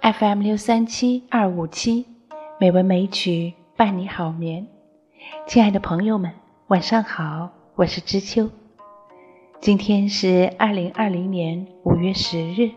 [0.00, 2.06] FM 六三七二五七，
[2.58, 4.66] 美文美曲伴你好眠。
[5.46, 6.32] 亲爱的朋友们，
[6.68, 8.48] 晚上好，我是知秋。
[9.60, 12.70] 今天是二零二零年五月十日，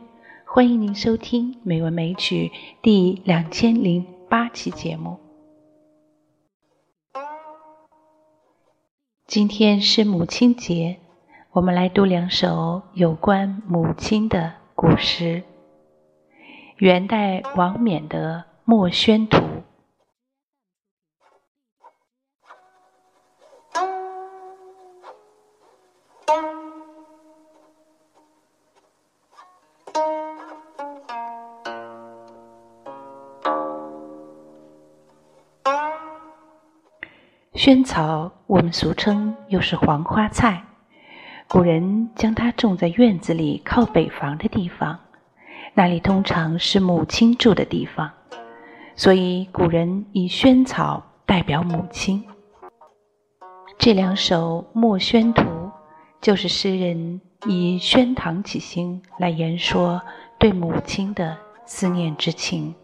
[0.54, 2.49] 欢迎您收听《美文美曲》
[2.82, 5.18] 第两千零八期节目。
[9.25, 10.97] 今天是母亲节，
[11.54, 15.43] 我们来读两首有关母亲的古诗。
[16.75, 19.37] 元代王冕的《墨轩图》。
[37.64, 40.64] 萱草，我们俗称又是黄花菜，
[41.48, 44.98] 古人将它种在院子里靠北房的地方。
[45.76, 48.09] 那里通常是母亲住的地方，
[48.95, 52.23] 所以古人以萱草代表母亲。
[53.78, 55.44] 这两首《墨轩图》
[56.20, 60.02] 就是诗人以萱堂起兴来言说
[60.39, 62.73] 对母亲的思念之情。《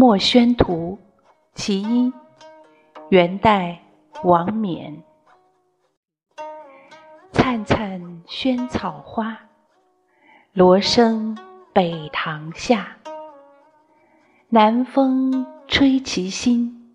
[0.00, 0.98] 墨轩图》
[1.54, 2.10] 其一。
[3.10, 3.82] 元代
[4.22, 5.02] 王冕，
[7.32, 9.38] 灿灿萱草花，
[10.54, 11.36] 罗生
[11.74, 12.96] 北堂下。
[14.48, 16.94] 南风吹其心，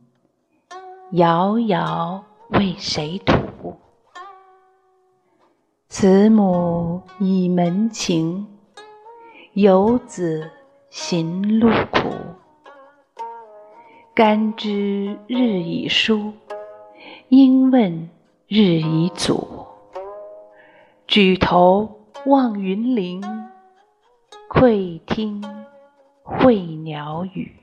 [1.12, 3.78] 遥遥为谁吐？
[5.90, 8.48] 慈母倚门情，
[9.54, 10.50] 游子
[10.90, 12.10] 行路苦。
[14.16, 16.32] 甘知日已疏，
[17.28, 18.10] 应问
[18.48, 19.68] 日已阻。
[21.06, 23.22] 举头望云林，
[24.48, 25.44] 窥听
[26.24, 27.60] 会鸟语。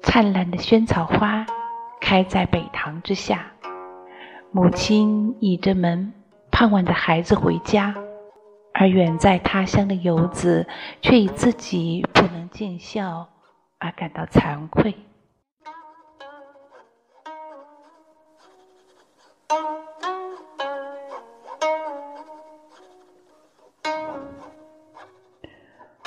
[0.00, 1.44] 灿烂的萱草花
[2.00, 3.52] 开在北堂之下。
[4.52, 6.12] 母亲倚着门，
[6.50, 7.94] 盼望着孩子回家，
[8.72, 10.66] 而远在他乡的游子
[11.02, 13.28] 却以自己不能见笑
[13.78, 14.94] 而感到惭愧。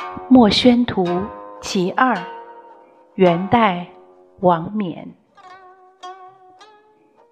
[0.32, 1.04] 《墨轩图·
[1.62, 2.16] 其二》，
[3.16, 3.88] 元代，
[4.40, 5.08] 王冕。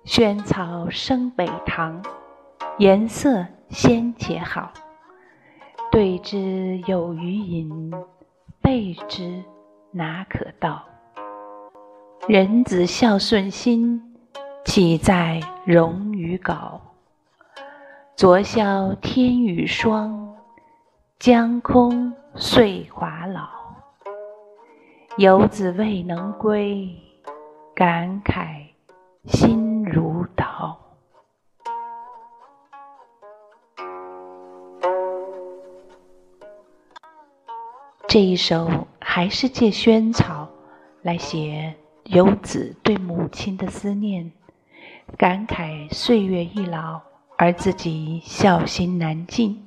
[0.07, 2.01] 萱草生北堂，
[2.78, 4.72] 颜色鲜且好。
[5.91, 7.91] 对之有余饮，
[8.62, 9.44] 备之
[9.91, 10.81] 哪可道？
[12.25, 14.01] 人子孝顺心，
[14.63, 16.79] 岂在容与稿？
[18.16, 20.34] 昨宵天雨霜，
[21.19, 23.50] 江空岁华老。
[25.17, 26.90] 游子未能归，
[27.75, 28.67] 感慨
[29.25, 29.66] 心。
[38.07, 40.47] 这一首还是借萱草
[41.01, 41.75] 来写
[42.06, 44.31] 游子对母亲的思念，
[45.18, 47.01] 感慨岁月易老，
[47.38, 49.62] 而自己孝心难尽。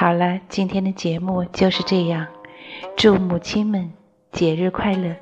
[0.00, 2.28] 好了，今天的节目就是这样。
[2.96, 3.92] 祝母亲们
[4.30, 5.16] 节日快乐！